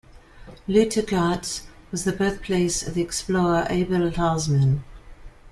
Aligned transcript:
Lutjegast 0.67 1.67
was 1.91 2.05
the 2.05 2.11
birthplace 2.11 2.81
of 2.87 2.95
the 2.95 3.03
explorer 3.03 3.67
Abel 3.69 4.11
Tasman. 4.11 4.83